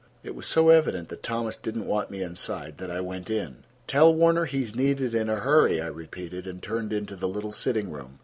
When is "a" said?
5.29-5.35